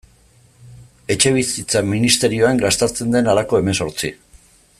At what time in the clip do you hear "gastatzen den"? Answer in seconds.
2.65-3.31